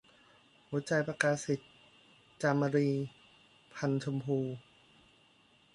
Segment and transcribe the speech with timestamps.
[0.69, 1.59] หัวใจประกาศิต-
[2.41, 2.89] จามรี
[3.75, 4.37] พรรณชมพู